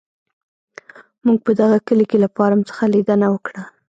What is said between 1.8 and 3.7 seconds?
کلي کې له فارم څخه لیدنه وکړه.